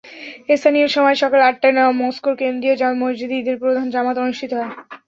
স্থানীয় 0.51 0.87
সময় 0.89 1.17
সকাল 1.21 1.39
আটটায় 1.43 1.73
মস্কোর 2.01 2.33
কেন্দ্রীয় 2.39 2.75
জামে 2.77 2.97
মসজিদে 3.01 3.35
ঈদের 3.39 3.57
প্রধান 3.61 3.85
জামাত 3.93 4.15
অনুষ্ঠিত 4.19 4.51
হয়। 4.59 4.71